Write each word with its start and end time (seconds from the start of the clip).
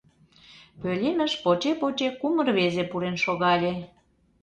Пӧлемыш 0.81 1.33
поче-поче 1.43 2.09
кум 2.19 2.35
рвезе 2.47 2.83
пурен 2.91 3.15
шогале. 3.23 3.73